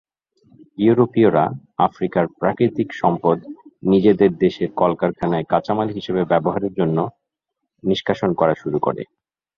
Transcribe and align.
ইউরোপীয়রা 0.77 1.45
আফ্রিকার 1.79 2.25
প্রাকৃতিক 2.39 2.89
সম্পদ 2.93 3.37
নিজেদের 3.83 4.31
দেশের 4.43 4.69
কলকারখানায় 4.81 5.49
কাঁচামাল 5.49 5.87
হিসেবে 5.89 6.21
ব্যবহারের 6.25 6.73
জন্য 6.79 6.97
নিষ্কাশন 7.83 8.31
করা 8.33 8.53
শুরু 8.61 8.77
করে। 8.79 9.03